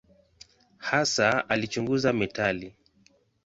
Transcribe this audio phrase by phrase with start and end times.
[0.77, 2.75] Hasa alichunguza metali.